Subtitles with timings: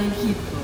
[0.00, 0.62] hip hop.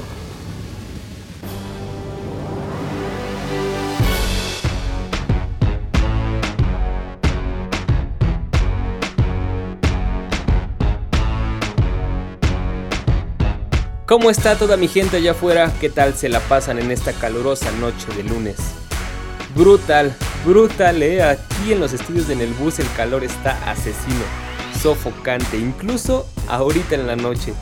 [14.06, 15.70] ¿Cómo está toda mi gente allá afuera?
[15.80, 18.56] ¿Qué tal se la pasan en esta calurosa noche de lunes?
[19.54, 21.23] Brutal, brutal, eh.
[21.23, 24.24] Aquí en los estudios de el bus el calor está asesino,
[24.80, 27.52] sofocante, incluso ahorita en la noche.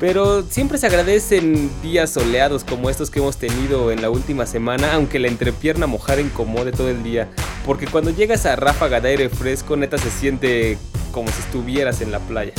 [0.00, 4.94] Pero siempre se agradecen días soleados como estos que hemos tenido en la última semana,
[4.94, 7.28] aunque la entrepierna mojada incomode todo el día.
[7.66, 10.78] Porque cuando llegas a ráfaga de aire fresco, neta se siente
[11.10, 12.52] como si estuvieras en la playa.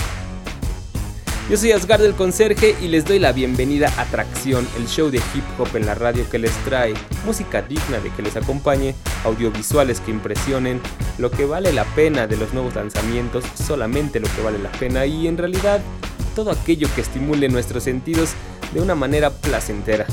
[1.49, 5.17] Yo soy Asgard del Conserje y les doy la bienvenida a Tracción, el show de
[5.17, 6.93] hip hop en la radio que les trae
[7.25, 10.79] música digna de que les acompañe, audiovisuales que impresionen,
[11.17, 15.07] lo que vale la pena de los nuevos lanzamientos, solamente lo que vale la pena
[15.07, 15.81] y en realidad
[16.29, 18.31] todo aquello que estimule nuestros sentidos
[18.73, 20.05] de una manera placentera.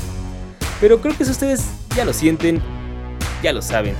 [0.79, 1.63] Pero creo que si ustedes
[1.95, 2.61] ya lo sienten,
[3.41, 3.95] ya lo saben.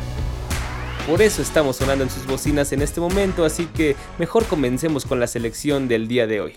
[1.08, 5.20] Por eso estamos sonando en sus bocinas en este momento, así que mejor comencemos con
[5.20, 6.56] la selección del día de hoy.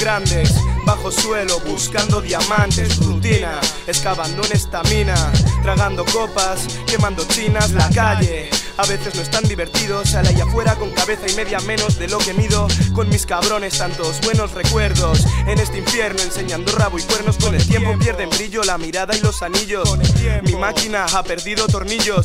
[0.00, 5.14] Grandes, bajo suelo, buscando diamantes, rutina, excavando en esta mina,
[5.62, 8.50] tragando copas, quemando chinas, la calle.
[8.78, 12.06] A veces no es tan divertido, sale allá afuera con cabeza y media menos de
[12.06, 12.68] lo que mido.
[12.94, 15.24] Con mis cabrones, tantos buenos recuerdos.
[15.48, 17.38] En este infierno, enseñando rabo y cuernos.
[17.38, 19.98] Con el tiempo pierden brillo la mirada y los anillos.
[20.44, 22.24] Mi máquina ha perdido tornillos.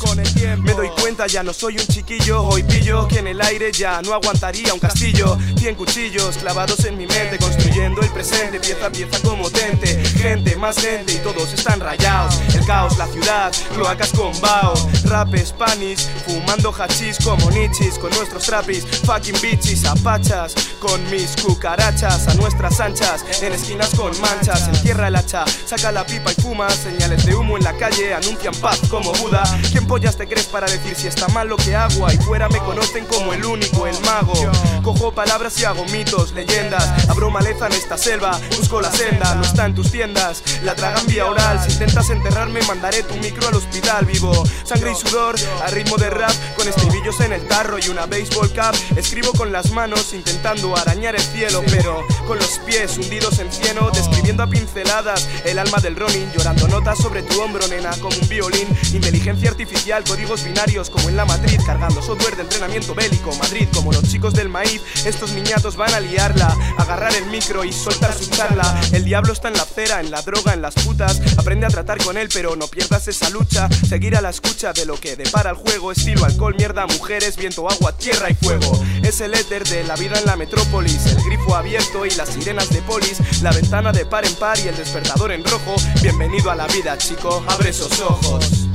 [0.58, 2.44] Me doy cuenta, ya no soy un chiquillo.
[2.44, 5.36] Hoy pillo que en el aire ya no aguantaría un castillo.
[5.58, 10.04] Cien cuchillos clavados en mi mente, construyendo el presente, pieza a pieza como tente.
[10.04, 12.40] Gente, más gente y todos están rayados.
[12.54, 14.74] El caos, la ciudad, cloacas con bao.
[15.06, 21.34] Rap, Spanish, fum Fumando hachís como nichis con nuestros trapis Fucking bitches, apachas Con mis
[21.36, 26.42] cucarachas a nuestras anchas En esquinas con manchas, entierra el hacha Saca la pipa y
[26.42, 29.42] fuma Señales de humo en la calle anuncian paz como Buda.
[29.70, 32.06] ¿Quién pollas te crees para decir si está mal lo que hago?
[32.06, 34.34] Ahí fuera me conocen como el único, el mago.
[34.82, 39.42] Cojo palabras y hago mitos, leyendas Abro maleza en esta selva, busco la senda No
[39.42, 43.54] está en tus tiendas, la tragan vía oral Si intentas enterrarme mandaré tu micro al
[43.54, 44.44] hospital Vivo.
[44.64, 48.52] Sangre y sudor a ritmo de rap con estribillos en el tarro y una baseball
[48.52, 48.74] cap.
[48.96, 53.90] Escribo con las manos intentando arañar el cielo, pero con los pies hundidos en cieno,
[53.90, 58.28] describiendo a pinceladas el alma del Ronin, llorando notas sobre tu hombro, nena, como un
[58.28, 58.68] violín.
[58.92, 63.34] Inteligencia artificial, códigos binarios como en la matriz, cargando software de entrenamiento bélico.
[63.36, 67.72] Madrid, como los chicos del maíz, estos niñatos van a liarla, agarrar el micro y
[67.72, 68.80] soltar su charla.
[68.92, 71.20] El diablo está en la cera, en la droga, en las putas.
[71.36, 73.68] Aprende a tratar con él, pero no pierdas esa lucha.
[73.88, 77.68] Seguir a la escucha de lo que depara el juego, estilo alcohol, mierda, mujeres, viento,
[77.70, 78.78] agua, tierra y fuego.
[79.02, 82.70] Es el éter de la vida en la metrópolis, el grifo abierto y las sirenas
[82.70, 85.76] de polis, la ventana de par en par y el despertador en rojo.
[86.02, 88.73] Bienvenido a la vida, chico, abre esos ojos.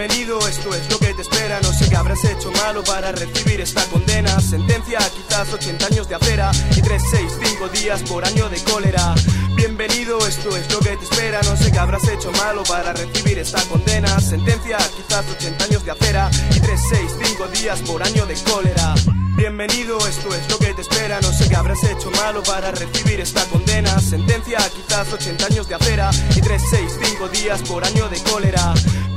[0.00, 1.60] Bienvenido, esto es lo que te espera.
[1.60, 4.40] No sé qué habrás hecho malo para recibir esta condena.
[4.40, 9.14] Sentencia, quizás 80 años de acera y 3, 6, 5 días por año de cólera.
[9.56, 11.42] Bienvenido, esto es lo que te espera.
[11.42, 14.18] No sé qué habrás hecho malo para recibir esta condena.
[14.20, 18.94] Sentencia, quizás 80 años de acera y 3, 6, 5 días por año de cólera.
[19.36, 21.20] Bienvenido, esto es lo que te espera.
[21.20, 24.00] No sé qué habrás hecho malo para recibir esta condena.
[24.00, 28.72] Sentencia, quizás 80 años de acera y 3, 6, 5 días por año de cólera.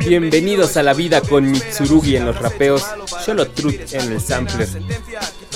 [0.06, 2.86] Bienvenidos a la vida con Mitsurugi en los rapeos,
[3.24, 4.68] Solo Truth en el sampler.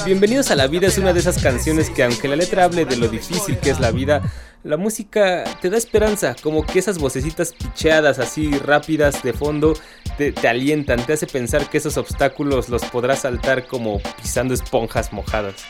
[0.06, 2.96] Bienvenidos a la vida es una de esas canciones que aunque la letra hable de
[2.96, 4.22] lo difícil que es la vida,
[4.64, 9.74] la música te da esperanza, como que esas vocecitas picheadas así rápidas de fondo
[10.18, 15.12] te, te, alientan, te hace pensar que esos obstáculos los podrás saltar como pisando esponjas
[15.12, 15.66] mojadas.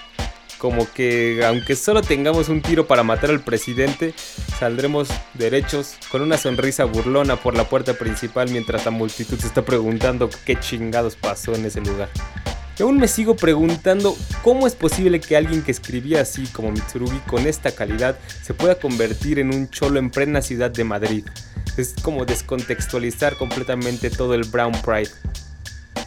[0.58, 4.14] Como que aunque solo tengamos un tiro para matar al presidente,
[4.60, 9.64] saldremos derechos con una sonrisa burlona por la puerta principal mientras la multitud se está
[9.64, 12.10] preguntando qué chingados pasó en ese lugar.
[12.80, 17.20] Y aún me sigo preguntando cómo es posible que alguien que escribía así como Mitsurugi
[17.22, 21.26] con esta calidad se pueda convertir en un cholo en plena ciudad de Madrid.
[21.76, 25.10] Es como descontextualizar completamente todo el Brown Pride.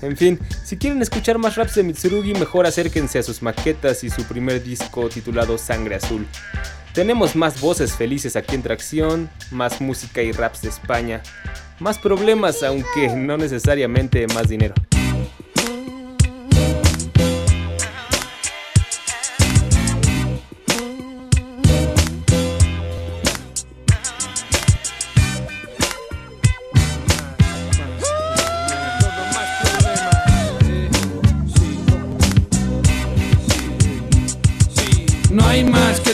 [0.02, 4.10] En fin, si quieren escuchar más raps de Mitsurugi, mejor acérquense a sus maquetas y
[4.10, 6.26] su primer disco titulado Sangre Azul.
[6.92, 11.22] Tenemos más voces felices aquí en Tracción, más música y raps de España,
[11.78, 14.74] más problemas, aunque no necesariamente más dinero.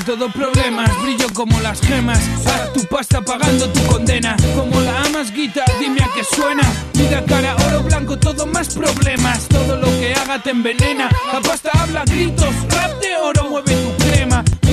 [0.07, 2.21] Todo problemas, brillo como las gemas.
[2.45, 4.37] Para tu pasta pagando tu condena.
[4.55, 6.63] Como la amas, guita, dime a qué suena.
[6.95, 9.49] Vida cara, oro blanco, todo más problemas.
[9.49, 11.11] Todo lo que haga te envenena.
[11.33, 14.06] La pasta habla gritos, rap de oro mueve tu.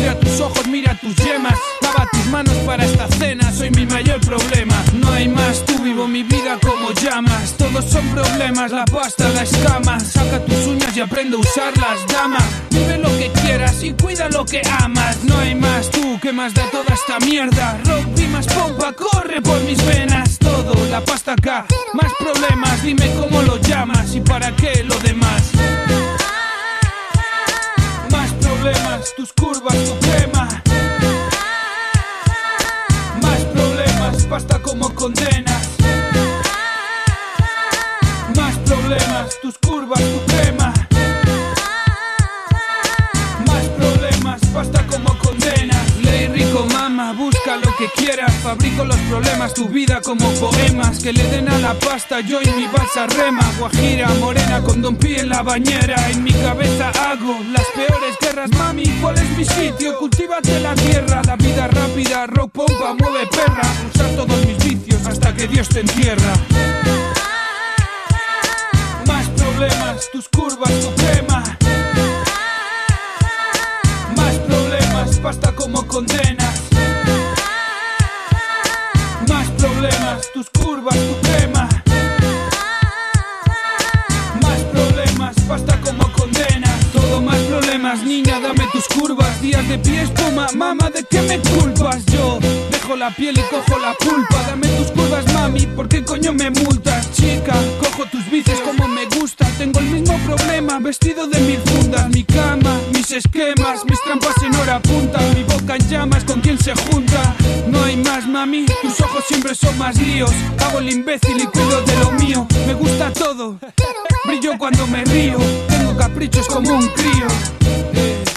[0.04, 1.58] Mira tus ojos, mira tus yemas.
[1.82, 4.76] Lava tus manos para esta cena, soy mi mayor problema.
[4.96, 7.56] No hay más, tú vivo mi vida como llamas.
[7.58, 9.98] Todos son problemas, la pasta, la escama.
[10.02, 12.40] Saca tus uñas y aprende a usarlas, dama.
[12.72, 15.24] Vive lo que quieras y cuida lo que amas.
[15.24, 17.80] No hay más, tú que más da toda esta mierda.
[17.86, 20.38] Rock, más pompa, corre por mis venas.
[20.38, 22.84] Todo, la pasta acá, más problemas.
[22.84, 25.54] Dime cómo lo llamas y para qué lo demás
[28.64, 30.48] problemas, tus curvas, tu crema.
[33.22, 35.68] Más problemas, basta como condenas.
[38.38, 40.33] Más problemas, tus curvas, tu crema.
[47.78, 48.34] Que quieras.
[48.44, 51.00] Fabrico los problemas, tu vida como poemas.
[51.00, 53.44] Que le den a la pasta, yo y mi balsa rema.
[53.58, 56.10] Guajira, morena, con don pie en la bañera.
[56.10, 58.86] En mi cabeza hago las peores guerras, mami.
[59.02, 59.98] ¿Cuál es mi sitio?
[59.98, 61.22] Cultívate la tierra.
[61.26, 63.68] La vida rápida, rock pompa, mueve perra.
[63.94, 66.34] Usar todos mis vicios hasta que Dios te entierra.
[69.08, 71.44] Más problemas, tus curvas, tu crema.
[74.16, 76.43] Más problemas, pasta como condenas.
[89.44, 92.06] Días de pie espuma, mama, ¿de qué me culpas?
[92.06, 92.40] Yo
[92.72, 94.42] dejo la piel y cojo la pulpa.
[94.48, 97.12] Dame tus curvas, mami, ¿por qué coño me multas?
[97.12, 99.46] Chica, cojo tus bicis como me gusta.
[99.58, 102.10] Tengo el mismo problema, vestido de mil fundas.
[102.12, 105.20] Mi cama, mis esquemas, mis trampas en hora punta.
[105.36, 107.36] Mi boca en llamas, ¿con quién se junta?
[107.68, 110.32] No hay más, mami, tus ojos siempre son más líos.
[110.66, 112.48] Hago el imbécil y cuido de lo mío.
[112.66, 113.60] Me gusta todo,
[114.26, 115.38] brillo cuando me río.
[115.68, 117.28] Tengo caprichos como un crío.
[117.94, 118.33] Eh.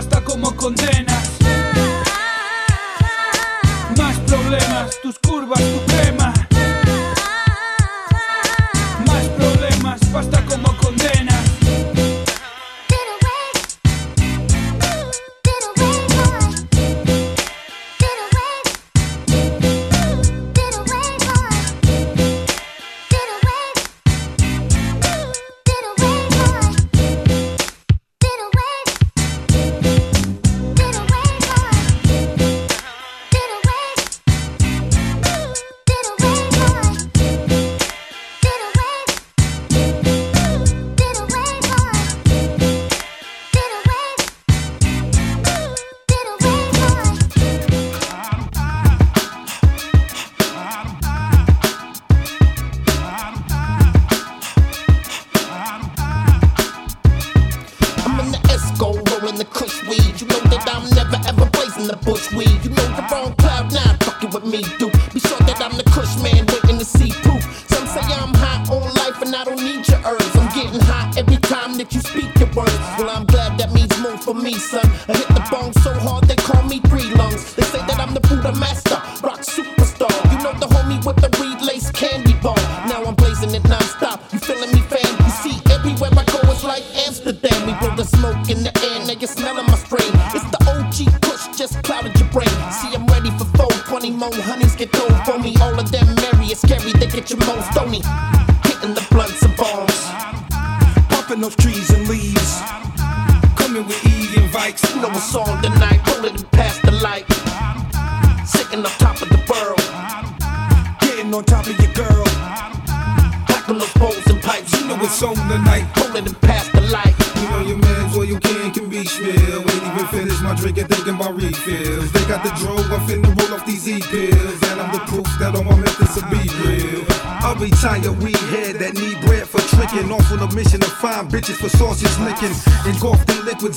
[0.00, 1.28] Pasta como condenas.
[3.98, 5.79] Más problemas, tus curvas, tu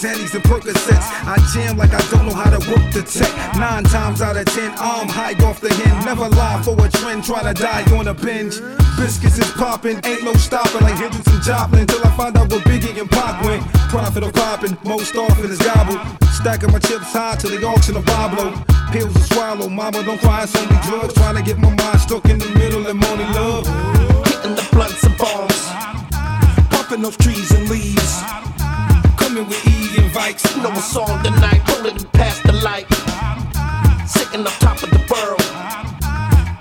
[0.03, 1.07] in liquids, annies, and Percocets.
[1.25, 3.31] I jam like I don't know how to work the tech.
[3.55, 6.05] Nine times out of ten, I'm high off the hen.
[6.05, 8.59] Never lie for a trend, try to die on a binge.
[8.97, 12.63] Biscuits is popping, ain't no stopping like Hendrix and Joplin till I find out what
[12.63, 13.63] Biggie and Pac went.
[13.89, 15.99] Profit of popping, most often is gobble.
[16.31, 18.53] Stacking my chips high to the auction of Pablo.
[18.91, 21.13] Pills to swallow, mama don't cry, it's only drugs.
[21.13, 23.65] Trying to get my mind stuck in the middle and money love.
[24.27, 25.61] Hitting the blunts and bombs.
[26.69, 28.21] Pumping those trees and leaves.
[29.17, 29.72] Coming with
[30.23, 31.61] You know it's on tonight.
[31.85, 32.87] And pass the light.
[34.07, 35.41] Sitting on top of the world.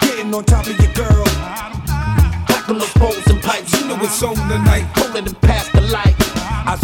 [0.01, 1.25] Getting on top of your girl.
[2.49, 3.73] Back on those poles and pipes.
[3.81, 5.02] You know it's on tonight.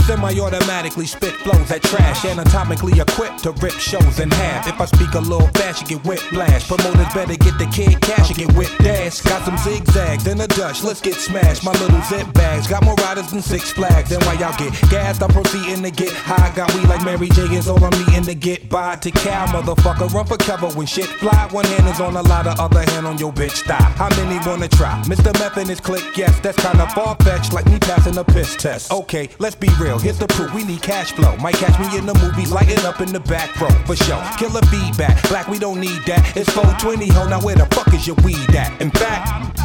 [0.08, 4.66] Semi-automatically spit flows that trash, anatomically equipped to rip shows in half.
[4.66, 6.66] If I speak a little fast, you get whiplash.
[6.66, 9.20] Promoters better get the kid cash, you get whipped ass.
[9.20, 11.62] Got some zigzags and a Dutch, let's get smashed.
[11.62, 14.08] My little zip bags got more riders than Six Flags.
[14.08, 16.52] Then why y'all get gassed, I'm proceeding to get high.
[16.56, 17.42] Got we like Mary J.
[17.58, 20.10] It's all I'm needing to get by to cow, motherfucker.
[20.14, 21.48] Run for cover when shit fly.
[21.50, 23.92] One hand is on a ladder, other hand on your bitch thigh.
[24.00, 25.02] How many wanna try?
[25.02, 25.38] Mr.
[25.38, 28.90] Meth and his click, yes, that's kinda far fetched, like me passing a piss test.
[28.90, 30.52] Okay, let's be real, here's the proof.
[30.54, 31.36] We need cash flow.
[31.36, 34.22] Might catch me in the movies, lighting up in the back row for sure.
[34.38, 36.36] Killer feedback, black, we don't need that.
[36.36, 38.80] It's 420, ho, now where the fuck is your weed at?
[38.80, 39.58] In fact,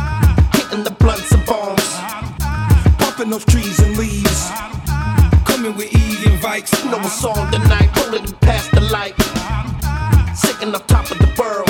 [0.73, 1.85] Hitting the blunts and bombs.
[2.97, 4.49] Pumping those trees and leaves.
[5.45, 6.73] Coming with E and Vikes.
[6.89, 7.89] Know it's on tonight.
[7.95, 9.15] And pass the light.
[10.35, 11.69] Sitting on top of the world.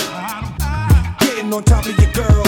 [1.19, 2.43] Getting on top of your girl.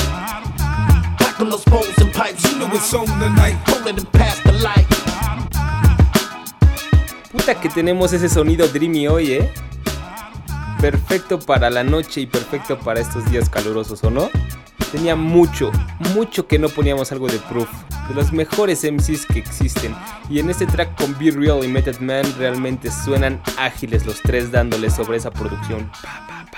[1.19, 2.49] Back on those poles and pipes.
[2.49, 3.57] You know it's on tonight.
[3.67, 4.44] Hold it
[7.45, 9.53] Puta que tenemos ese sonido dreamy hoy, ¿eh?
[10.81, 14.31] Perfecto para la noche y perfecto para estos días calurosos, ¿o no?
[14.91, 15.71] Tenía mucho,
[16.15, 17.69] mucho que no poníamos algo de Proof,
[18.07, 19.93] de los mejores MCs que existen.
[20.27, 24.51] Y en este track con Be Real y Method Man realmente suenan ágiles los tres
[24.51, 25.91] dándole sobre esa producción.
[26.01, 26.54] Pa, pa.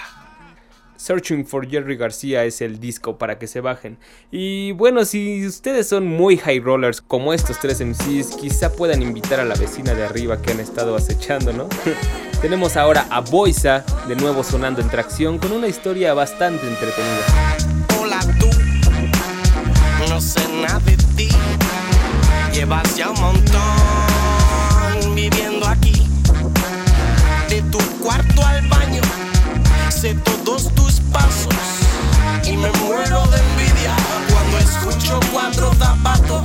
[1.07, 3.97] Searching for Jerry García es el disco para que se bajen.
[4.29, 9.39] Y bueno, si ustedes son muy high rollers como estos tres MCs, quizá puedan invitar
[9.39, 11.69] a la vecina de arriba que han estado acechando, ¿no?
[12.41, 17.57] Tenemos ahora a Boisa de nuevo sonando en tracción con una historia bastante entretenida.
[18.01, 18.49] Hola tú,
[20.09, 21.29] no sé nada de ti.
[22.53, 26.05] Llevas ya un montón viviendo aquí.
[27.47, 29.01] De tu cuarto al baño,
[29.89, 30.13] sé
[30.45, 30.86] todos tus
[32.43, 33.95] Y me muero de envidia
[34.31, 36.41] cuando escucho cuatro zapatos.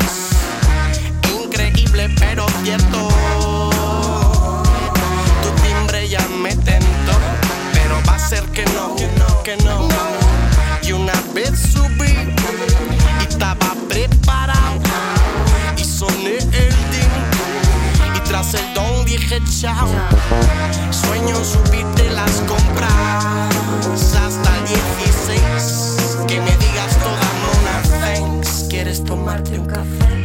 [1.43, 3.09] Increíble pero cierto.
[5.43, 7.13] Tu timbre ya me tentó,
[7.73, 8.97] pero va a ser que no,
[9.45, 9.89] que no.
[10.83, 12.17] Y una vez subí
[13.21, 14.81] y estaba preparado
[15.77, 19.89] y soné el ding y tras el don dije chao.
[20.91, 23.53] Sueño subirte las compras
[29.05, 30.22] tomarte un café?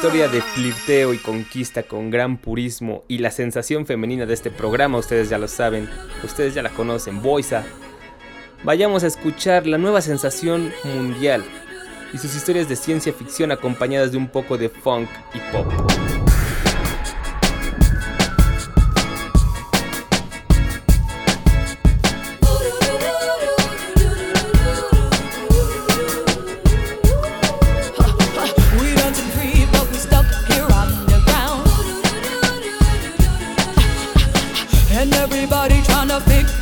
[0.00, 4.96] historia de flirteo y conquista con gran purismo y la sensación femenina de este programa,
[4.96, 5.90] ustedes ya lo saben,
[6.24, 7.66] ustedes ya la conocen, Boisa.
[8.64, 11.44] Vayamos a escuchar la nueva sensación mundial
[12.14, 15.89] y sus historias de ciencia ficción acompañadas de un poco de funk y pop.
[35.42, 36.59] Everybody trying to fix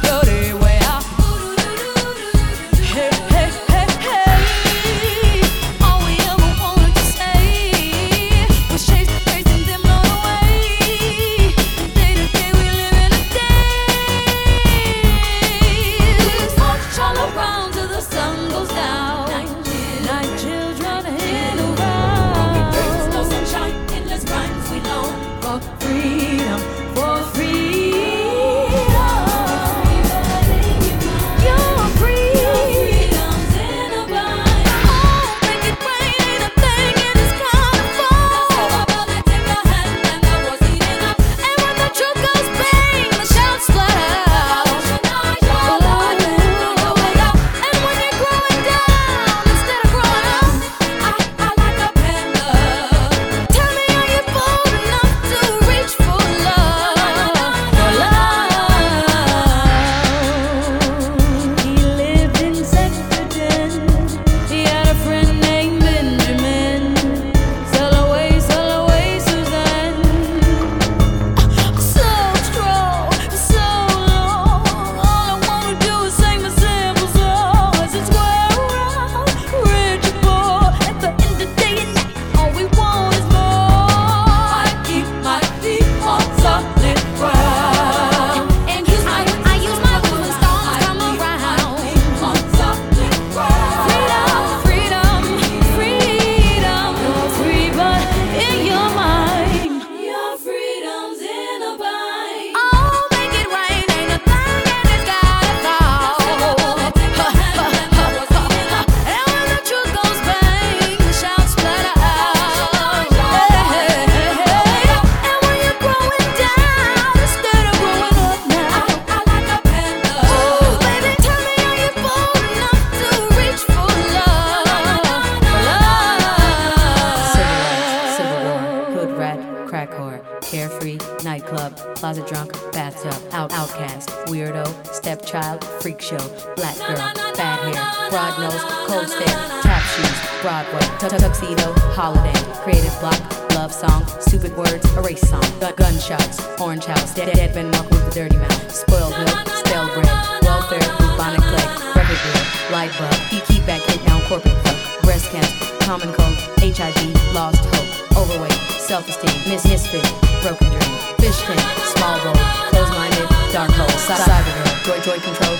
[141.16, 143.16] tuxedo, holiday, creative block,
[143.54, 148.04] love song, stupid words, erase song, The gunshots, orange house, dead, dead man walk with
[148.04, 150.10] the dirty mouth, spoiled milk, stale bread,
[150.42, 155.30] welfare, bubonic plague, record deal, light bulb, you keep back eight down, corporate club, breast
[155.30, 157.00] cancer, common cold, HIV,
[157.32, 160.04] lost hope, overweight, self-esteem, misfit,
[160.44, 160.92] broken dream,
[161.24, 161.62] fish tank,
[161.96, 162.36] small bowl,
[162.68, 165.56] closed-minded, dark hole, cyber, joy, joy control,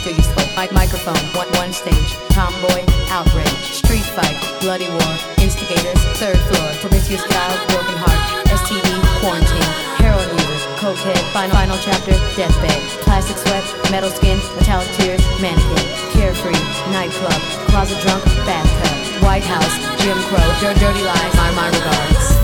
[0.00, 6.38] rise till you microphone, one, one stage, tomboy, outrage, street fight, bloody war, instigators, third
[6.48, 8.86] floor, promiscuous child, broken heart, STD,
[9.20, 15.86] quarantine, heroin users, cokehead, final, final chapter, deathbed, plastic sweat, metal skin, metallic tears, mannequin,
[16.12, 16.60] carefree,
[16.92, 22.39] nightclub, closet drunk, bathtub, White House, Jim Crow, your dirty lies are my regards.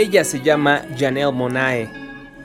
[0.00, 1.90] Ella se llama Janelle Monae.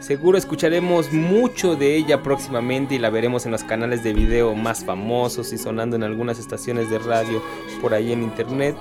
[0.01, 4.83] Seguro escucharemos mucho de ella próximamente y la veremos en los canales de video más
[4.83, 7.41] famosos y sonando en algunas estaciones de radio
[7.81, 8.75] por ahí en internet.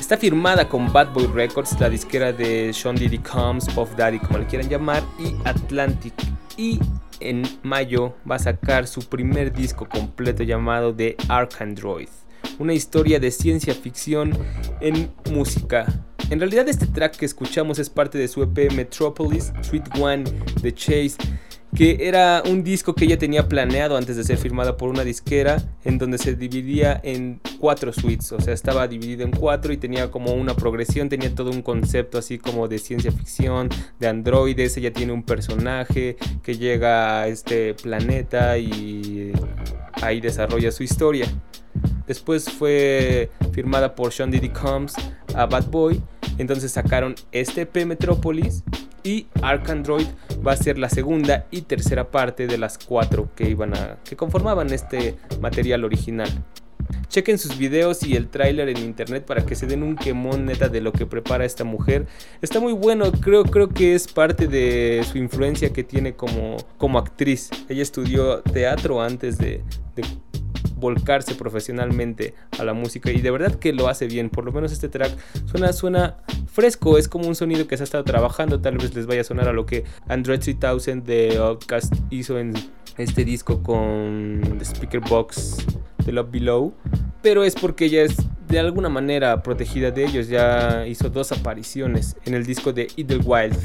[0.00, 4.38] Está firmada con Bad Boy Records, la disquera de Sean Diddy Combs, Puff Daddy, como
[4.38, 6.14] le quieran llamar, y Atlantic.
[6.56, 6.80] Y
[7.20, 12.08] en mayo va a sacar su primer disco completo llamado The Ark Android,
[12.58, 14.32] una historia de ciencia ficción
[14.80, 19.84] en música en realidad este track que escuchamos es parte de su EP Metropolis, Street
[20.00, 20.24] One
[20.60, 21.16] de Chase,
[21.76, 25.62] que era un disco que ella tenía planeado antes de ser firmada por una disquera,
[25.84, 30.10] en donde se dividía en cuatro suites, o sea, estaba dividido en cuatro y tenía
[30.10, 33.68] como una progresión, tenía todo un concepto así como de ciencia ficción,
[34.00, 39.32] de androides, ella tiene un personaje que llega a este planeta y
[40.02, 41.28] ahí desarrolla su historia.
[42.06, 44.94] Después fue firmada por Sean Diddy Combs
[45.34, 46.02] a Bad Boy.
[46.38, 48.62] Entonces sacaron este EP Metropolis
[49.02, 50.06] y Arcandroid
[50.46, 54.16] va a ser la segunda y tercera parte de las cuatro que iban a que
[54.16, 56.28] conformaban este material original.
[57.08, 60.68] Chequen sus videos y el tráiler en internet para que se den un quemón neta
[60.68, 62.06] de lo que prepara esta mujer.
[62.42, 66.98] Está muy bueno, creo, creo que es parte de su influencia que tiene como, como
[66.98, 67.50] actriz.
[67.68, 69.62] Ella estudió teatro antes de,
[69.94, 70.04] de
[70.76, 74.30] volcarse profesionalmente a la música y de verdad que lo hace bien.
[74.30, 75.16] Por lo menos este track
[75.72, 76.16] suena,
[76.46, 78.60] fresco, es como un sonido que se ha estado trabajando.
[78.60, 82.54] Tal vez les vaya a sonar a lo que Android 3000 de Outcast hizo en
[82.96, 85.58] este disco con The Speaker Box
[86.04, 86.74] de Love Below.
[87.22, 88.16] Pero es porque ella es
[88.48, 90.28] de alguna manera protegida de ellos.
[90.28, 93.56] Ya hizo dos apariciones en el disco de Idlewild.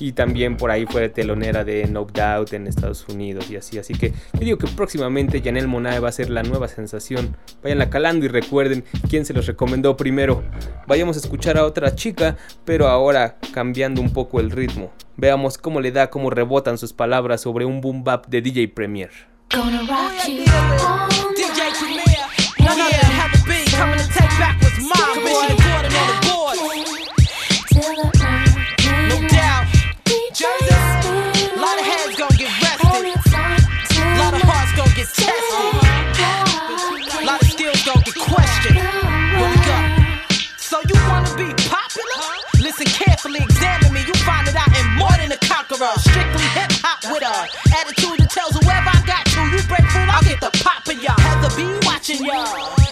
[0.00, 3.78] Y también por ahí fue telonera de No Doubt en Estados Unidos y así.
[3.78, 7.36] Así que yo digo que próximamente Janelle Monae va a ser la nueva sensación.
[7.62, 10.42] Vayanla calando y recuerden quién se los recomendó primero.
[10.86, 14.92] Vayamos a escuchar a otra chica, pero ahora cambiando un poco el ritmo.
[15.16, 19.10] Veamos cómo le da, cómo rebotan sus palabras sobre un boom bap de DJ Premier.
[19.50, 20.44] Gonna rock you
[20.86, 21.72] all DJ.
[23.44, 24.67] Premier, coming to take back
[45.78, 49.46] Strictly hip hop with a attitude that tells whoever I got to.
[49.46, 51.14] You break through, I'll get the pop of ya.
[51.22, 52.42] Heather be watching ya.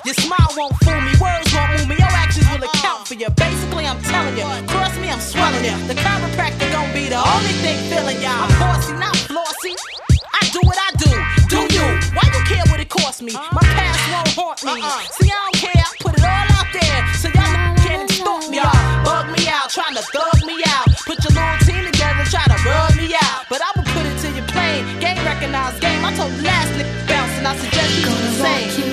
[0.06, 1.98] Your smile won't fool me, words won't move me.
[1.98, 3.26] Your actions will account for you.
[3.34, 5.74] Basically, I'm telling you, cross me, I'm swelling you.
[5.90, 8.30] The chiropractor gon' be the only thing feeling ya.
[8.30, 9.74] I'm bossy, not flossy.
[10.30, 11.10] I do what I do.
[11.50, 11.86] Do you?
[12.14, 13.34] Why you care what it cost me?
[13.34, 14.78] My past won't haunt me.
[14.78, 15.02] Uh-uh.
[15.10, 15.74] See, I don't care.
[15.74, 17.02] I put it all out there.
[17.18, 18.62] So y'all can't extort me.
[18.62, 18.70] Y'all
[19.02, 20.86] bug me out, trying to thug me out.
[21.02, 21.65] Put your little
[26.26, 26.76] won't last.
[26.76, 28.85] Lip bouncing, I suggest you do the same.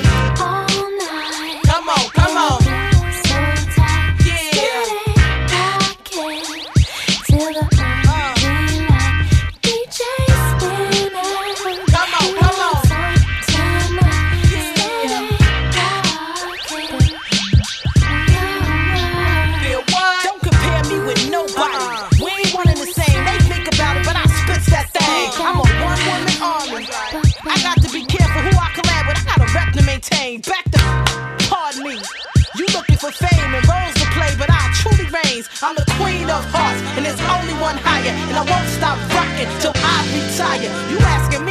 [35.43, 35.63] Reigns.
[35.63, 38.12] I'm the queen of hearts, and there's only one higher.
[38.29, 40.71] And I won't stop rocking till I retire.
[40.91, 41.42] You asking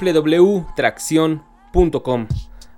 [0.00, 2.26] www.tracción.com.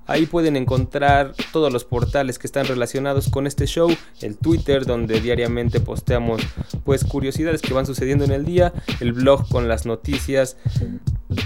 [0.07, 3.89] Ahí pueden encontrar todos los portales que están relacionados con este show,
[4.21, 6.43] el Twitter donde diariamente posteamos
[6.85, 10.57] pues curiosidades que van sucediendo en el día, el blog con las noticias,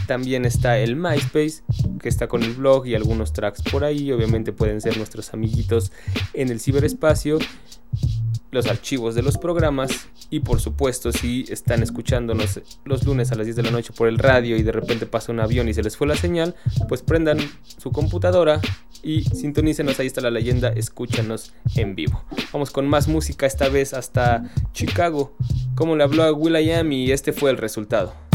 [0.06, 1.62] también está el MySpace
[2.00, 5.92] que está con el blog y algunos tracks por ahí, obviamente pueden ser nuestros amiguitos
[6.32, 7.38] en el ciberespacio
[8.56, 13.46] los archivos de los programas y por supuesto si están escuchándonos los lunes a las
[13.46, 15.82] 10 de la noche por el radio y de repente pasa un avión y se
[15.82, 16.54] les fue la señal,
[16.88, 17.38] pues prendan
[17.78, 18.60] su computadora
[19.02, 22.24] y sintonícenos, ahí está la leyenda, escúchanos en vivo.
[22.52, 25.36] Vamos con más música esta vez hasta Chicago,
[25.74, 28.25] como le habló a Will.i.am y este fue el resultado.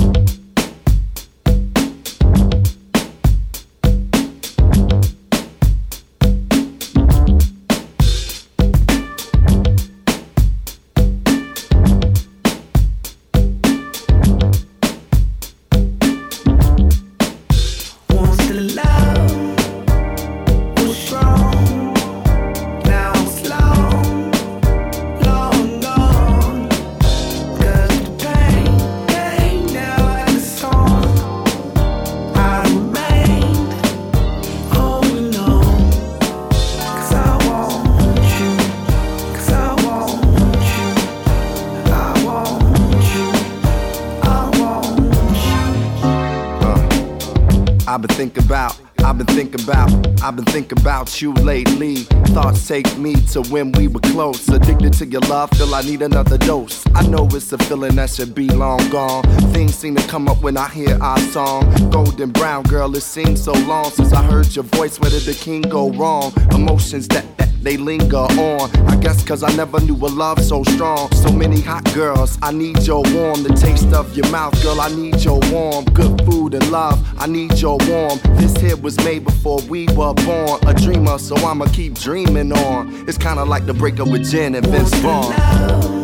[49.42, 52.04] Thinking about, I've been thinking about you lately.
[52.36, 54.48] Thoughts take me to when we were close.
[54.50, 56.84] Addicted to your love, feel I need another dose.
[56.94, 59.24] I know it's a feeling that should be long gone.
[59.52, 61.64] Things seem to come up when I hear our song.
[61.90, 65.00] Golden brown girl, it seems so long since I heard your voice.
[65.00, 66.34] Where did the king go wrong?
[66.52, 68.70] Emotions that, that they linger on.
[68.88, 71.12] I guess cause I never knew a love so strong.
[71.12, 73.44] So many hot girls, I need your warm.
[73.44, 75.86] The taste of your mouth, girl, I need your warm.
[75.86, 78.20] Good food and love, I need your warm.
[78.36, 80.60] This hit was made before we were born.
[80.68, 83.06] A dreamer, so I'ma keep dreaming on.
[83.08, 86.02] It's kinda like the breakup with Jen and Vince Vaughn.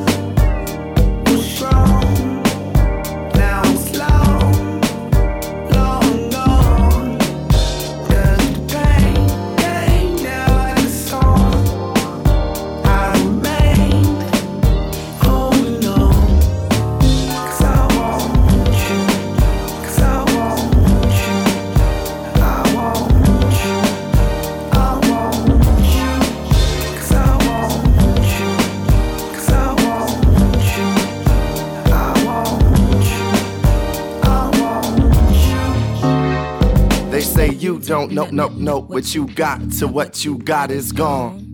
[37.68, 37.80] You.
[37.80, 41.46] Don't know, no, no, what you got to what you got is gone.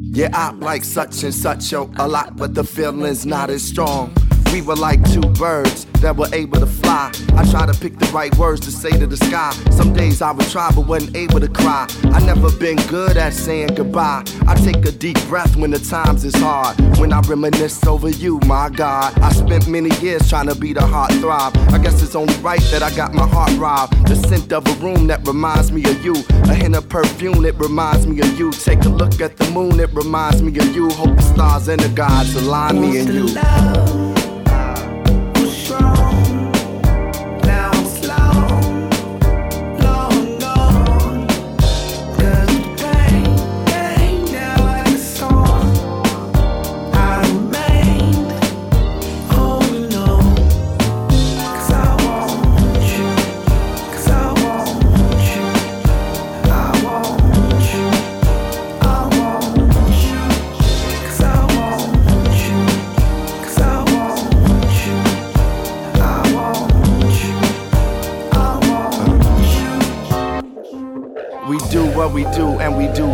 [0.00, 4.12] Yeah, I like such and such yo, a lot, but the feeling's not as strong.
[4.52, 7.10] We were like two birds that were able to fly.
[7.36, 9.52] I try to pick the right words to say to the sky.
[9.70, 11.86] Some days I would try, but wasn't able to cry.
[12.04, 14.24] I never been good at saying goodbye.
[14.46, 16.78] I take a deep breath when the times is hard.
[16.98, 19.18] When I reminisce over you, my God.
[19.20, 21.56] I spent many years trying to be the heart throb.
[21.72, 24.06] I guess it's only right that I got my heart robbed.
[24.08, 26.14] The scent of a room that reminds me of you.
[26.44, 28.50] A hint of perfume that reminds me of you.
[28.52, 30.90] Take a look at the moon, it reminds me of you.
[30.90, 33.34] Hope the stars and the gods align me and you.
[33.34, 34.11] Now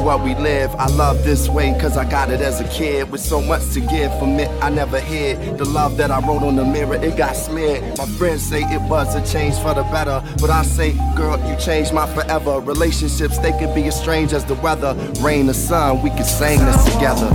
[0.08, 0.74] what we live.
[0.76, 3.80] I love this way cause I got it as a kid with so much to
[3.80, 4.48] give from it.
[4.62, 7.82] I never hid the love that I wrote on the mirror, it got smeared.
[7.98, 11.54] My friends say it was a change for the better, but I say, girl, you
[11.56, 12.58] changed my forever.
[12.58, 14.94] Relationships, they can be as strange as the weather.
[15.20, 17.28] Rain or sun, we can sing this together.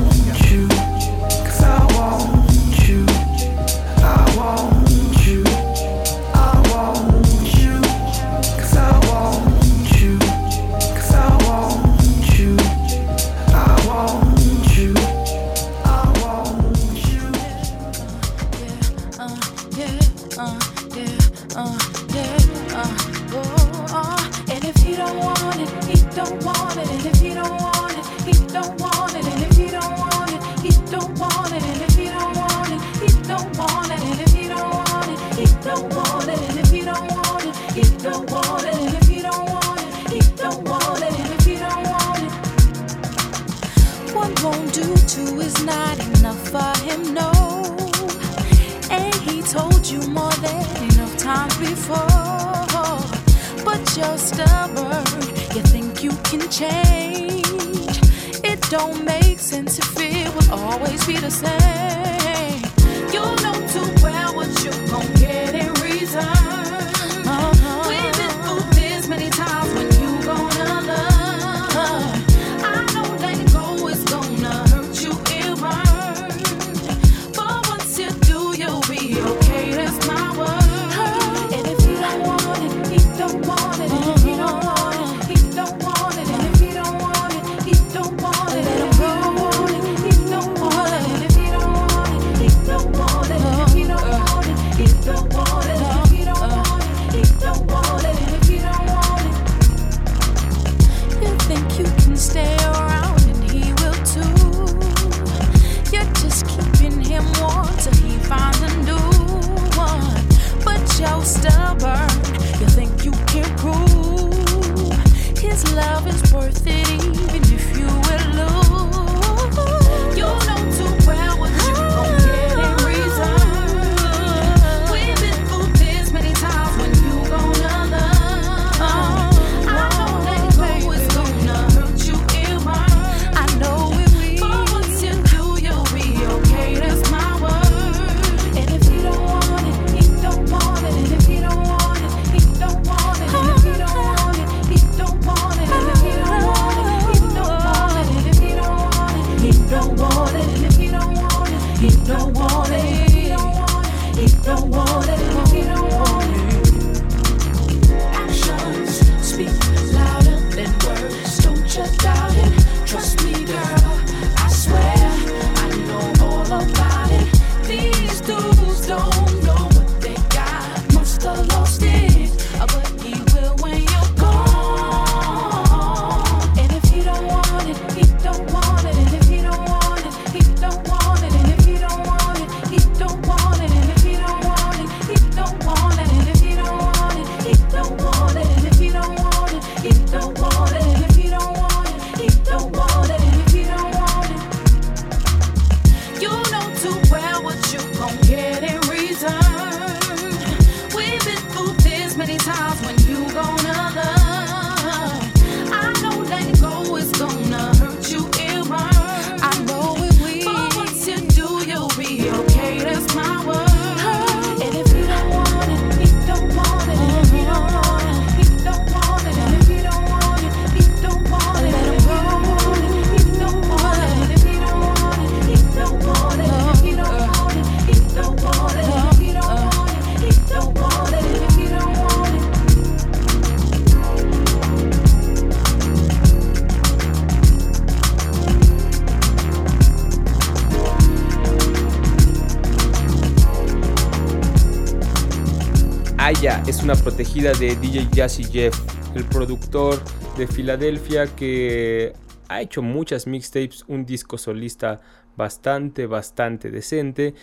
[246.73, 248.75] Es una protegida de DJ Jazzy Jeff,
[249.13, 250.01] el productor
[250.37, 252.13] de Filadelfia que
[252.49, 254.99] ha hecho muchas mixtapes, un disco solista
[255.37, 257.35] bastante, bastante decente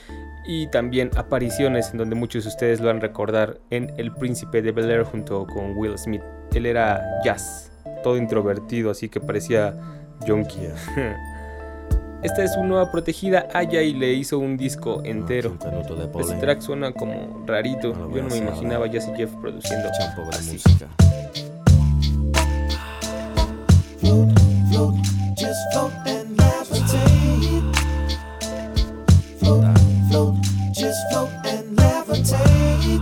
[0.48, 4.62] y también apariciones en donde muchos de ustedes lo van a recordar en El Príncipe
[4.62, 6.22] de Bel Air junto con Will Smith.
[6.52, 7.70] Él era jazz,
[8.02, 9.76] todo introvertido, así que parecía
[10.26, 10.70] junkie.
[12.22, 15.56] Esta es su nueva protegida, Aya, y le hizo un disco entero.
[16.20, 17.94] Este track suena como rarito.
[18.14, 19.88] Yo no me imaginaba a Jazzy Jeff produciendo
[20.30, 20.58] así.
[24.70, 24.94] Float,
[25.36, 27.62] just float and levitate.
[29.38, 29.64] Float,
[30.10, 30.34] float,
[30.72, 33.00] just float and levitate.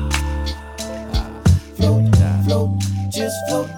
[1.77, 2.05] Float,
[2.45, 2.71] float,
[3.11, 3.78] just float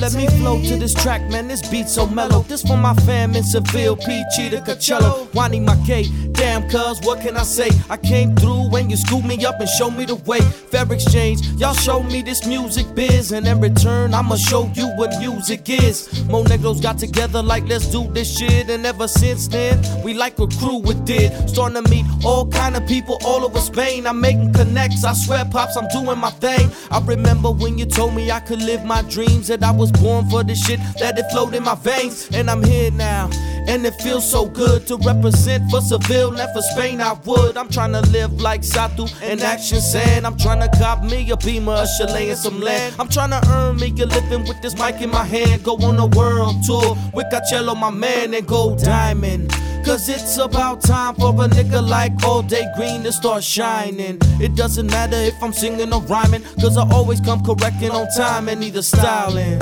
[0.00, 1.48] let me flow to this track, man.
[1.48, 2.42] This beat so mellow.
[2.42, 5.32] This for my fam in Seville, Peachy to Coachella.
[5.34, 6.04] Wani my K.
[6.34, 7.70] Damn, cuz, what can I say?
[7.88, 10.40] I came through when you scooped me up and showed me the way.
[10.40, 13.32] Fair exchange, y'all show me this music biz.
[13.32, 16.24] And in return, I'ma show you what music is.
[16.28, 18.68] Mo Negros got together like, let's do this shit.
[18.68, 21.32] And ever since then, we like a crew with did.
[21.48, 24.06] Starting to meet all kind of people all over Spain.
[24.06, 25.04] I'm making connects.
[25.04, 26.68] I swear, Pops, I'm doing my thing.
[26.90, 29.48] I remember when you told me I could live my dreams.
[29.48, 32.28] That I was born for this shit, that it flowed in my veins.
[32.34, 33.30] And I'm here now.
[33.66, 37.00] And it feels so good to represent for Seville not for Spain.
[37.00, 37.56] I would.
[37.56, 40.26] I'm trying to live like Satu and Action Sand.
[40.26, 42.94] I'm trying to cop me a beamer, a chalet, and some land.
[42.98, 45.64] I'm trying to earn me a living with this mic in my hand.
[45.64, 49.50] Go on a world tour with Coachella, my man, and go diamond.
[49.84, 54.18] Cause it's about time for a nigga like All Day Green to start shining.
[54.40, 58.08] It doesn't matter if I'm singing or rhyming, cause I always come correct and on
[58.16, 59.60] time and either styling.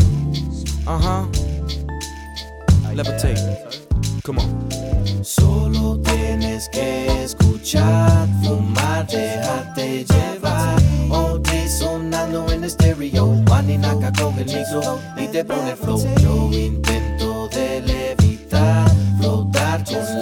[0.86, 1.26] Uh huh.
[2.94, 3.81] Levitate.
[5.22, 10.80] Solo tienes que escuchar, fumar, dejarte llevar.
[11.42, 13.42] Day sonando en estéreo.
[13.48, 16.00] Juan y Naka coge el micro y te pone el flow.
[16.20, 20.21] Yo intento de levitar, flotar con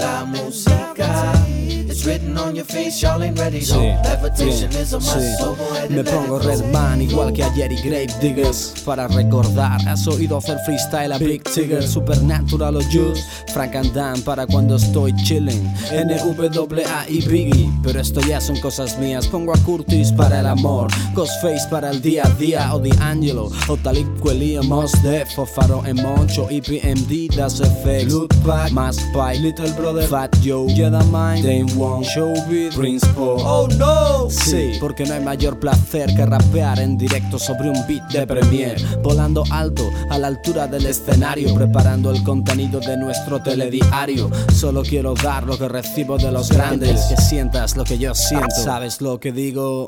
[2.11, 3.61] written on your face, y'all ain't ready.
[3.61, 3.97] Though.
[4.35, 5.37] Sí, bien, is a must, sí.
[5.39, 5.57] so
[5.89, 6.57] Me pongo it flow.
[6.57, 11.43] Redman igual que ayer y Grave Diggers Para recordar, has oído hacer freestyle a Big
[11.45, 13.23] Tigger Supernatural o Juice.
[13.53, 15.63] Frank and Dan para cuando estoy chilling.
[15.93, 19.27] NWA y Biggie Pero esto ya son cosas mías.
[19.29, 23.77] Pongo a Curtis para el amor Ghostface para el día a día O D'Angelo O
[23.77, 28.99] Talib Kweli o Mos Def O Faro en Moncho EPMD Das FX Loot Pack Más
[29.13, 30.07] Pie Little Brother.
[30.09, 30.69] Fat Joe.
[30.69, 31.45] Jedi Mind.
[31.45, 34.31] Dame Wong Showbiz Paul Oh no!
[34.31, 38.77] Sí, porque no hay mayor placer que rapear en directo sobre un beat de premier,
[39.03, 44.31] volando alto a la altura del escenario, preparando el contenido de nuestro telediario.
[44.55, 48.55] Solo quiero dar lo que recibo de los grandes, que sientas lo que yo siento.
[48.63, 49.87] ¿Sabes lo que digo?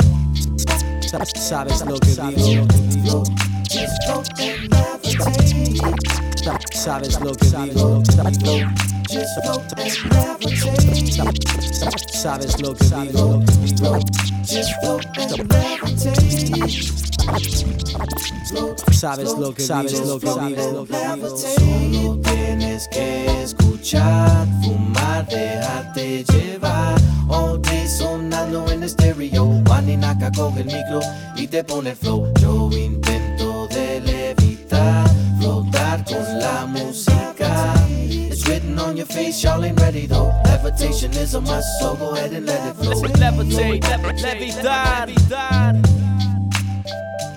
[1.35, 3.25] ¿Sabes lo que digo?
[6.73, 8.03] ¿Sabes lo que digo?
[8.11, 9.63] ¿Sabes lo que digo?
[12.13, 12.75] ¿Sabes lo
[19.55, 20.87] que Sabes lo que digo.
[21.37, 27.01] Solo tienes que escuchar, fumar, dejarte llevar.
[27.29, 29.63] All day sonando en estéreo.
[29.67, 31.01] Juan y Naka coge el micro
[31.37, 32.33] y te pone el flow.
[32.41, 32.69] Yo
[36.73, 37.75] música.
[37.99, 40.33] It's written on your face, y'all ain't ready though.
[40.45, 43.03] Levitation is a must, so go ahead and let it flow.
[43.03, 43.81] Levitate,
[44.23, 45.09] levitar.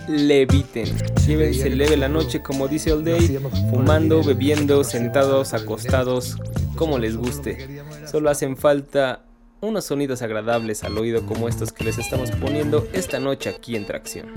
[0.07, 0.85] Leviten.
[1.25, 3.39] Llévense leve la noche, como dice All Day,
[3.71, 6.37] fumando, bebiendo, sentados, acostados,
[6.75, 7.81] como les guste.
[8.05, 9.23] Solo hacen falta
[9.61, 13.85] unos sonidos agradables al oído como estos que les estamos poniendo esta noche aquí en
[13.85, 14.31] Tracción.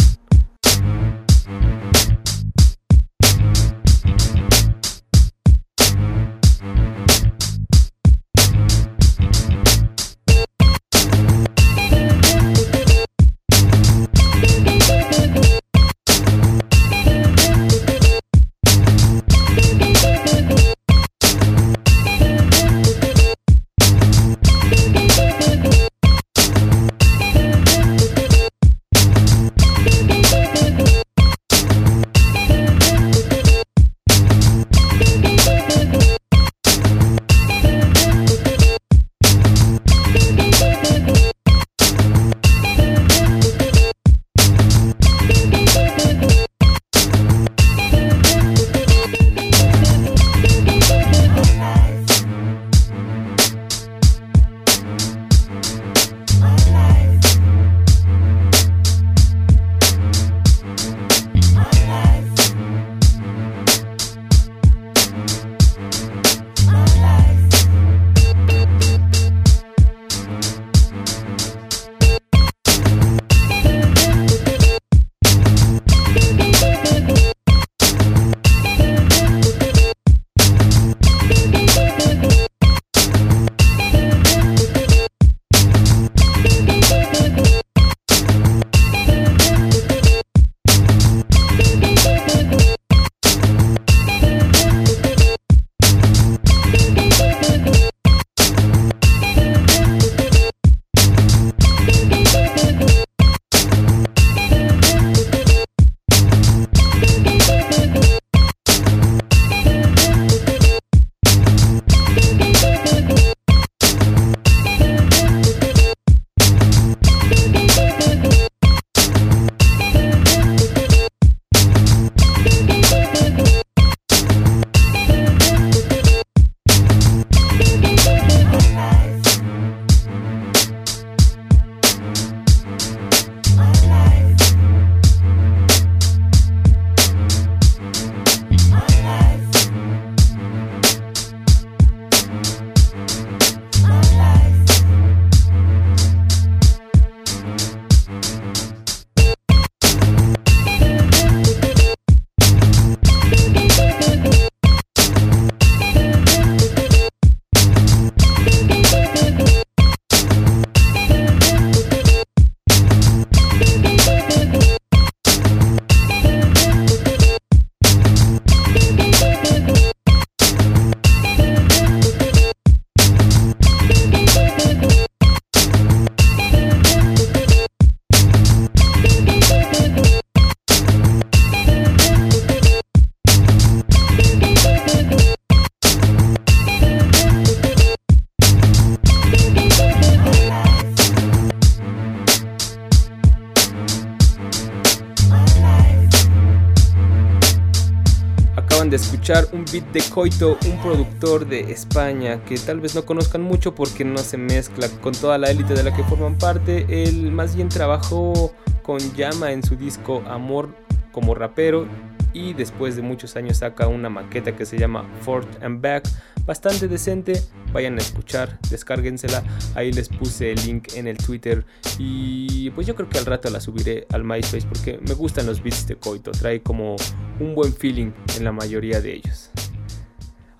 [199.92, 204.36] De Coito, un productor de España que tal vez no conozcan mucho porque no se
[204.36, 206.86] mezcla con toda la élite de la que forman parte.
[206.88, 210.74] Él más bien trabajó con Llama en su disco Amor
[211.12, 211.86] como rapero
[212.32, 216.08] y después de muchos años saca una maqueta que se llama Fort and Back,
[216.44, 219.42] bastante decente, vayan a escuchar, descárguensela,
[219.74, 221.64] ahí les puse el link en el Twitter
[221.98, 225.62] y pues yo creo que al rato la subiré al MySpace porque me gustan los
[225.62, 226.96] beats de Coito, trae como
[227.40, 229.50] un buen feeling en la mayoría de ellos.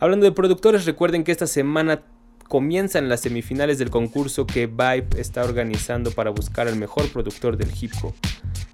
[0.01, 2.03] Hablando de productores, recuerden que esta semana
[2.47, 7.71] comienzan las semifinales del concurso que Vibe está organizando para buscar al mejor productor del
[7.79, 8.15] hip hop.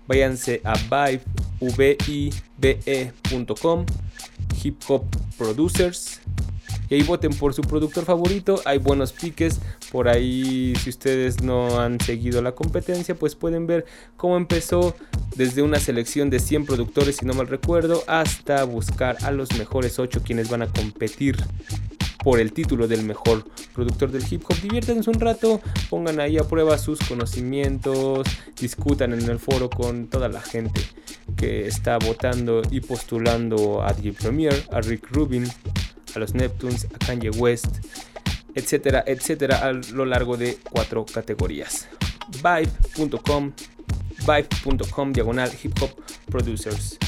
[0.07, 0.75] Váyanse a
[1.61, 1.87] vibe.com,
[4.63, 5.05] hip hop
[5.39, 6.21] producers,
[6.89, 8.61] y ahí voten por su productor favorito.
[8.65, 9.61] Hay buenos piques
[9.91, 10.75] por ahí.
[10.77, 14.95] Si ustedes no han seguido la competencia, pues pueden ver cómo empezó
[15.37, 19.99] desde una selección de 100 productores, si no mal recuerdo, hasta buscar a los mejores
[19.99, 21.37] 8 quienes van a competir
[22.25, 24.59] por el título del mejor productor del hip hop.
[24.61, 25.61] Diviértanse un rato,
[25.91, 28.27] pongan ahí a prueba sus conocimientos,
[28.59, 30.81] discutan en el foro con toda la gente
[31.37, 35.47] que está votando y postulando a DJ Premier, a Rick Rubin,
[36.15, 37.67] a los Neptunes, a Kanye West,
[38.55, 41.89] etcétera, etcétera, a lo largo de cuatro categorías.
[42.43, 43.53] Vibe.com,
[44.27, 45.91] vibe.com, diagonal hip hop
[46.31, 46.99] producers.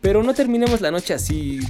[0.00, 1.60] Pero no terminemos la noche así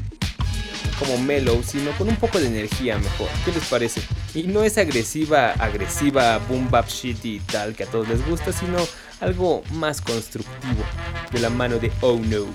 [0.98, 3.28] como mellow, sino con un poco de energía mejor.
[3.44, 4.00] ¿Qué les parece?
[4.34, 8.52] Y no es agresiva, agresiva, boom bap shit y tal que a todos les gusta,
[8.52, 8.78] sino
[9.20, 10.82] algo más constructivo
[11.32, 12.46] de la mano de Oh No.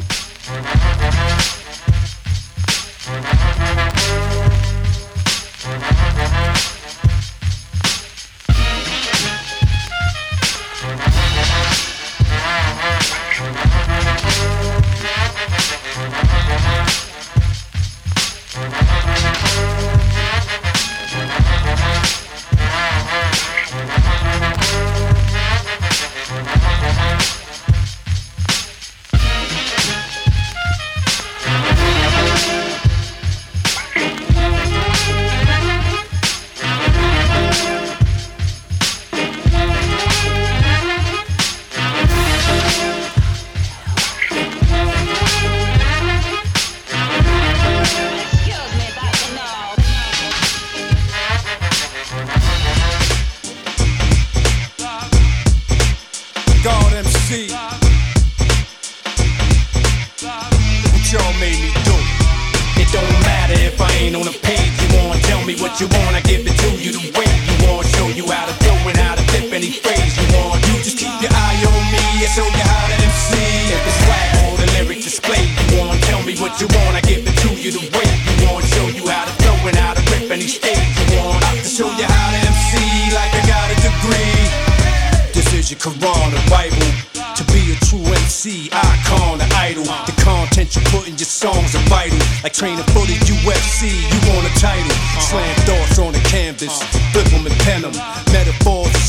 [85.69, 86.89] Is your Quran, the Bible.
[87.37, 89.85] To be a true MC, icon, an idol.
[90.09, 92.17] The content you put in your songs are vital.
[92.41, 94.89] Like training for the UFC, you want a title.
[95.21, 96.81] Slam thoughts on the canvas,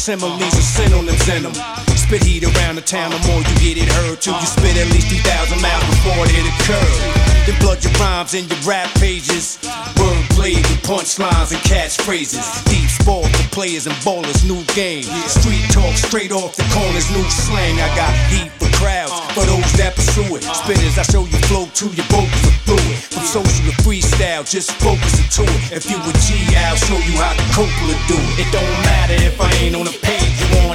[0.01, 1.55] similes, and synonyms in them.
[1.95, 4.31] Spit heat around the town, the more you get it heard to.
[4.33, 7.31] You spit at least 3,000 miles before it curve.
[7.47, 9.61] Then blood your rhymes in your rap pages.
[10.01, 12.65] Wordplay with punchlines and catchphrases.
[12.65, 15.05] Deep sport for players and ballers, new game.
[15.29, 17.77] Street talk straight off the corners, new slang.
[17.77, 20.43] I got heat for crowds, for those that pursue it.
[20.43, 22.97] Spitters, I show you flow to your vocals are fluid.
[23.13, 25.85] From social to freestyle, just focus into it.
[25.85, 28.47] If you a G, I'll show you how the Coppola do it.
[28.47, 29.89] It don't matter if I ain't on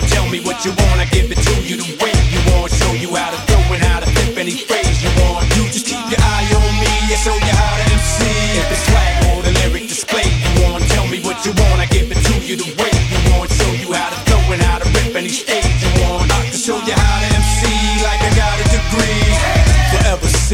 [0.09, 2.71] tell me what you want, I give it to you the way you want.
[2.71, 5.45] Show you how to throw and how to flip any phrase you want.
[5.55, 8.19] You just keep your eye on me, I show you how to MC.
[8.59, 11.87] If it's swag or the lyric display, you want, tell me what you want, I
[11.87, 12.94] give it to you the way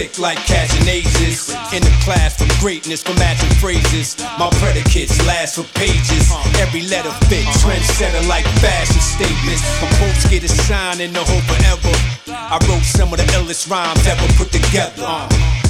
[0.02, 1.54] Sick like catching ages.
[1.70, 4.18] In the class for greatness, for matching phrases.
[4.42, 6.26] My predicates last for pages.
[6.58, 9.62] Every letter fit, trendsetter like fashion statements.
[9.78, 11.94] My quotes get a shine in the hope forever.
[12.34, 15.06] I wrote some of the illest rhymes ever put together.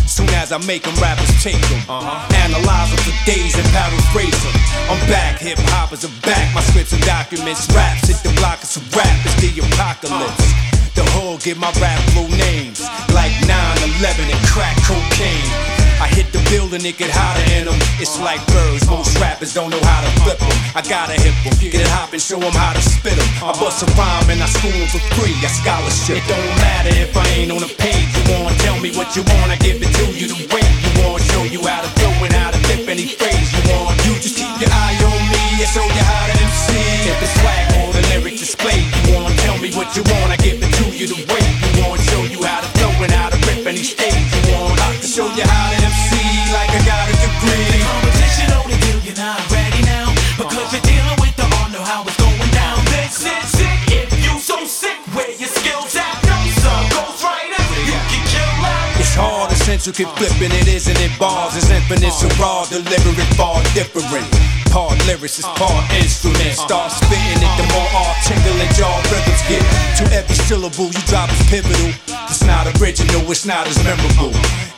[0.07, 1.83] Soon as I make them, rappers take them.
[1.91, 2.39] Uh-huh.
[2.47, 4.55] Analyze them for days and paraphrase them.
[4.87, 6.55] I'm back, hip hop is a back.
[6.55, 10.70] My scripts and documents, raps hit the block, it's a rap, it's the apocalypse.
[10.95, 12.83] The hood give my rap flow names
[13.15, 15.71] like 9-11 and crack cocaine.
[16.01, 17.77] I hit the building, it get hotter in them.
[18.01, 20.57] It's like birds, most rappers don't know how to flip them.
[20.73, 23.29] I gotta hip them, get it hoppin', show them how to spit them.
[23.39, 26.17] I bust a rhyme and I school for free, I scholarship.
[26.17, 28.09] It don't matter if I ain't on the page.
[28.17, 30.91] You wanna tell me what you want, I give it to you the way you
[31.05, 31.21] want.
[31.21, 33.93] Show you how to throw and how to flip any phrase you want.
[34.01, 36.81] You just keep your eye on me, I show you how to MC.
[37.13, 40.40] If it's swag or the lyric display, you wanna tell me what you want, I
[45.21, 46.09] show you how to MC
[46.49, 47.69] like I got a degree.
[47.69, 50.09] The Competition only till you're not ready now.
[50.37, 52.81] Because you're dealing with the art, know how it's going down.
[52.89, 53.77] This is it.
[53.93, 56.17] If you so sick, where your skills at?
[56.25, 56.77] No, sir.
[56.89, 58.97] Goes right after you can kill out.
[58.97, 61.13] It's hard, essential, keep flipping it, isn't it?
[61.21, 64.25] Bars is infinite, so raw, deliver far different.
[64.73, 66.57] Part lyrics is part instrument.
[66.57, 69.61] Start spitting it, the more articulate your rhythms get.
[70.01, 72.20] To every syllable you drop is pivotal.
[72.31, 74.31] It's not original, it's not as memorable.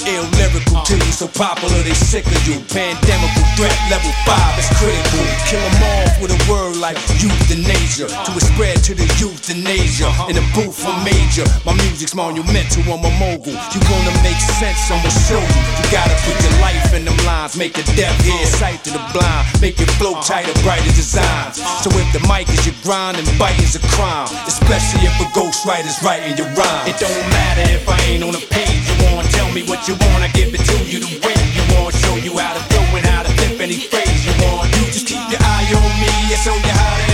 [0.10, 2.58] Ill lyrical till you so popular they sick of you.
[2.74, 5.22] Pandemical threat level five is critical.
[5.46, 8.10] Kill 'em off with a word like euthanasia.
[8.10, 10.10] To a spread to the youth in Asia.
[10.28, 11.46] In the booth for major.
[11.64, 13.54] My music's monumental, I'm a mogul.
[13.54, 15.62] You wanna make sense, I'ma show you.
[15.78, 17.56] You gotta put your life in them lines.
[17.56, 19.46] Make the deaf hear sight to the blind.
[19.62, 21.62] Make it flow tighter, brighter designs.
[21.84, 24.28] So if the mic is your grind and biting's a crime.
[24.48, 26.88] Especially if a ghostwriter's writing your rhyme.
[26.90, 28.84] It don't matter if I ain't on the page.
[28.90, 31.64] You wanna tell me what you want, I give it to you the way you
[31.76, 31.96] want.
[31.96, 34.70] Show you how to throw and how to flip any phrase you want.
[34.76, 37.13] You just keep your eye on me, I show you how to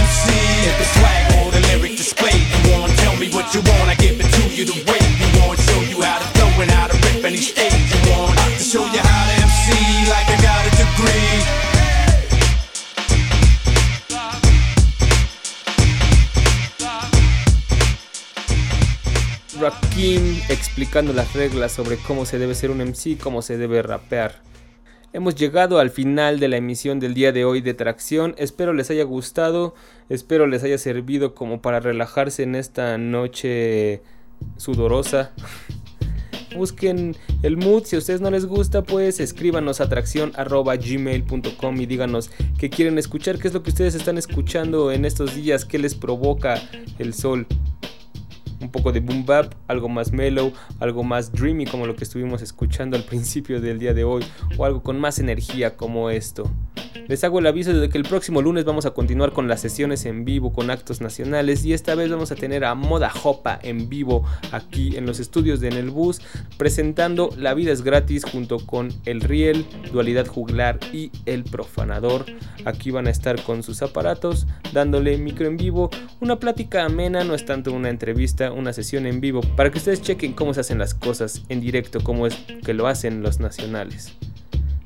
[20.01, 24.41] Explicando las reglas sobre cómo se debe ser un MC, cómo se debe rapear.
[25.11, 28.33] Hemos llegado al final de la emisión del día de hoy de Tracción.
[28.37, 29.75] Espero les haya gustado,
[30.07, 34.01] espero les haya servido como para relajarse en esta noche
[34.55, 35.33] sudorosa.
[36.55, 42.31] Busquen el mood, si a ustedes no les gusta, pues escríbanos a tracción.gmail.com y díganos
[42.57, 45.93] qué quieren escuchar, qué es lo que ustedes están escuchando en estos días, qué les
[45.93, 46.61] provoca
[46.99, 47.47] el sol
[48.59, 52.41] un poco de boom bap, algo más mellow, algo más dreamy como lo que estuvimos
[52.41, 54.23] escuchando al principio del día de hoy,
[54.57, 56.49] o algo con más energía como esto.
[57.07, 60.05] Les hago el aviso de que el próximo lunes vamos a continuar con las sesiones
[60.05, 63.89] en vivo con actos nacionales y esta vez vamos a tener a Moda Jopa en
[63.89, 66.21] vivo aquí en los estudios de En el Bus
[66.57, 72.25] presentando La vida es gratis junto con El Riel, Dualidad Juglar y El Profanador.
[72.65, 75.89] Aquí van a estar con sus aparatos dándole micro en vivo,
[76.19, 80.01] una plática amena, no es tanto una entrevista, una sesión en vivo para que ustedes
[80.01, 82.35] chequen cómo se hacen las cosas en directo, cómo es
[82.65, 84.13] que lo hacen los nacionales.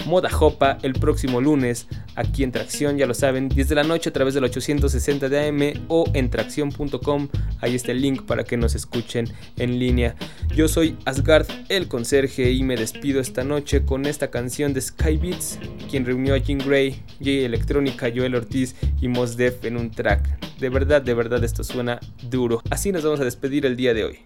[0.05, 4.09] Moda Jopa el próximo lunes aquí en Tracción, ya lo saben, 10 de la noche
[4.09, 7.27] a través del 860 de AM o en tracción.com.
[7.61, 9.27] Ahí está el link para que nos escuchen
[9.57, 10.15] en línea.
[10.55, 15.17] Yo soy Asgard, el conserje, y me despido esta noche con esta canción de Sky
[15.17, 19.91] Beats, quien reunió a Jean Grey, J Electrónica, Joel Ortiz y Mos Def en un
[19.91, 20.57] track.
[20.59, 21.99] De verdad, de verdad, esto suena
[22.29, 22.61] duro.
[22.69, 24.19] Así nos vamos a despedir el día de hoy.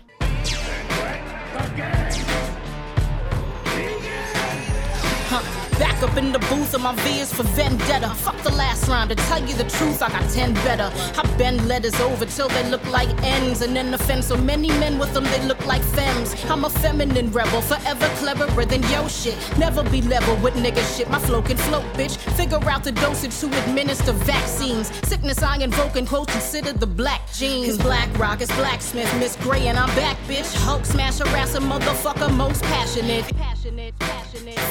[5.98, 8.10] Back up in the booth and my V is for vendetta.
[8.10, 10.92] Fuck the last rhyme, to tell you the truth, I got 10 better.
[10.94, 15.00] I bend letters over till they look like N's, and then offend so many men
[15.00, 16.36] with them they look like femmes.
[16.52, 19.36] I'm a feminine rebel, forever cleverer than yo shit.
[19.58, 22.18] Never be level with nigga shit, my flow can float, bitch.
[22.38, 24.92] Figure out the dosage to administer vaccines.
[25.08, 27.70] Sickness I invoke and quote consider the black jeans.
[27.70, 30.54] Cause black rock is blacksmith, Miss Gray, and I'm back, bitch.
[30.58, 33.26] Hulk smash harass a motherfucker most passionate.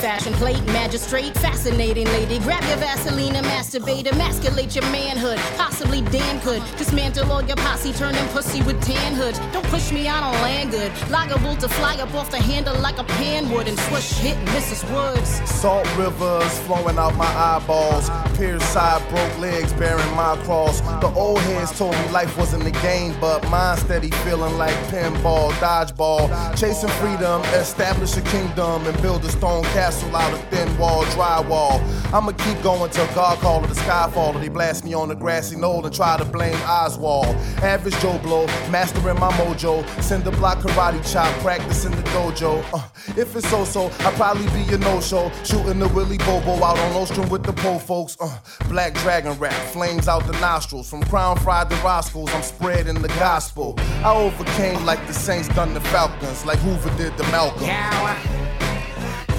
[0.00, 2.38] Fashion plate, magistrate, fascinating lady.
[2.40, 5.38] Grab your Vaseline and masturbate, emasculate your manhood.
[5.56, 9.38] Possibly Dan could dismantle all your posse, turning pussy with tan hoods.
[9.52, 10.92] Don't push me, I don't land good.
[11.10, 14.84] Liable to fly up off the handle like a pan would and swish hit Mrs.
[14.94, 15.28] Woods.
[15.50, 18.08] Salt rivers flowing out my eyeballs.
[18.36, 20.80] Pierced side, broke legs bearing my cross.
[21.00, 25.50] The old heads told me life wasn't a game, but mine steady feeling like pinball,
[25.52, 26.28] dodgeball.
[26.58, 29.30] Chasing freedom, establish a kingdom, and build a
[29.62, 31.80] stone castle out of thin wall, drywall.
[32.12, 35.08] I'ma keep going till God call or the sky fall, or they blast me on
[35.08, 37.34] the grassy knoll and try to blame Oswald.
[37.62, 39.84] Average Joe Blow, mastering my mojo.
[40.26, 42.64] The block karate chop, practicing the dojo.
[42.72, 45.30] Uh, if it's so so, I'll probably be a no show.
[45.44, 48.16] Shooting the Willy Bobo out on Ostrom with the po folks.
[48.18, 48.38] Uh,
[48.68, 50.88] black dragon rap, flames out the nostrils.
[50.90, 53.74] From crown fried to Roscoe's, I'm spreading the gospel.
[53.78, 57.62] I overcame like the Saints done the Falcons, like Hoover did the Malcolm.
[57.62, 58.45] Yeah,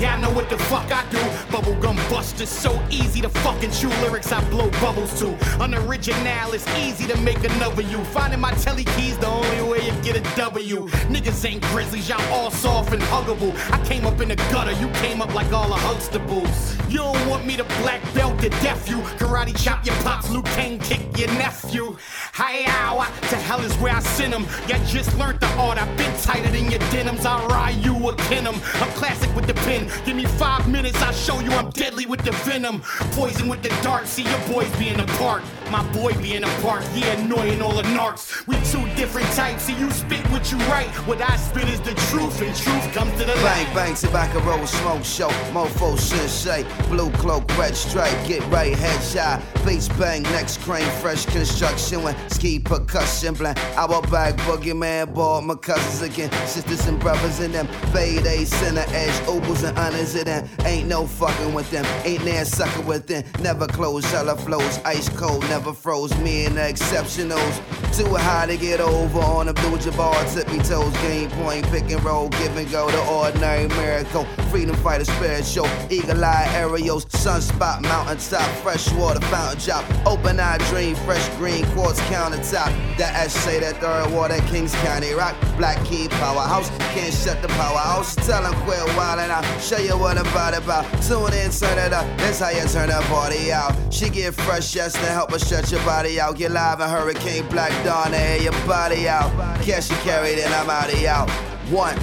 [0.05, 1.17] I know what the fuck I do.
[1.49, 3.89] Bubblegum bust is so easy to fucking chew.
[4.01, 5.35] Lyrics I blow bubbles to.
[5.63, 8.03] Unoriginal, it's easy to make another you.
[8.05, 10.87] Finding my telly keys the only way you get a W.
[11.09, 13.53] Niggas ain't grizzlies, y'all all soft and huggable.
[13.71, 16.75] I came up in the gutter, you came up like all the Huxtables.
[16.89, 18.97] You don't want me to black belt to death you.
[19.19, 21.97] Karate chop your pops, Luke Kang kick your nephew.
[22.33, 24.45] Hi, ow, to hell is where I send him.
[24.67, 27.25] Ya just learned the art, I've been tighter than your denims.
[27.25, 28.47] I ride you a kin.
[28.47, 28.59] I'm
[28.91, 29.86] classic with the pen.
[30.05, 32.81] Give me five minutes, I'll show you I'm deadly with the venom.
[33.11, 35.43] Poison with the dart, see your boys being apart.
[35.71, 38.47] My boy being apart, yeah, annoying all the narcs.
[38.47, 40.87] We two different types, see you spit what you write.
[41.07, 43.43] What I spit is the truth, and truth comes to the light.
[43.43, 49.41] Bang, bang, tobacco roll, smoke show, mofo sensei, blue cloak, red stripe, get right, headshot,
[49.65, 55.55] Face bang, next crane, fresh construction, when ski percussion, blend, our bag, boogeyman, ball, my
[55.55, 60.25] cousins again, sisters and brothers in them, fade a center edge, opals and honors in
[60.25, 64.79] them, ain't no fucking with them, ain't there sucker with them, never close, hella flows,
[64.79, 67.55] ice cold, never froze, me and the exceptionals,
[67.95, 72.03] too high to get over on a blue bar, tippy toes, game point, pick and
[72.03, 78.49] roll, give and go, the ordinary miracle, freedom fighter spiritual, eagle eye aerials, sunspot, mountaintop,
[78.63, 84.39] freshwater fountain drop, open eye dream, fresh green quartz countertop, that essay, that third water,
[84.47, 89.45] Kings County rock, black key powerhouse, can't shut the powerhouse, tell 'em quit wildin' out,
[89.67, 93.51] show you what about about, tune in, turn it up, that's how you turn party
[93.51, 96.87] out, she get fresh, yes, to help her stretch your body out, get live in
[96.87, 99.29] Hurricane Black Dawn, to air your body out,
[99.61, 101.29] cash you carry, then I'm out of out,
[101.69, 101.97] one,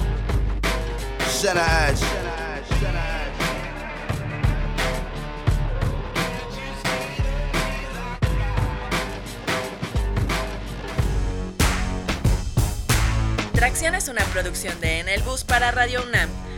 [1.57, 2.01] edge.
[13.55, 16.44] Tracción es una producción de En el Bus para Radio UNAM.